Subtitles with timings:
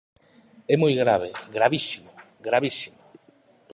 [0.73, 2.09] É moi grave, ¡gravísimo!,
[2.47, 2.97] ¡gravísimo!